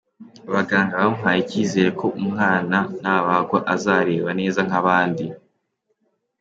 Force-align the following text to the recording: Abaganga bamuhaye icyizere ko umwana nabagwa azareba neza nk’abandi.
Abaganga 0.49 0.99
bamuhaye 1.01 1.39
icyizere 1.43 1.89
ko 1.99 2.07
umwana 2.21 2.77
nabagwa 3.01 3.59
azareba 3.73 4.29
neza 4.39 4.59
nk’abandi. 4.67 5.25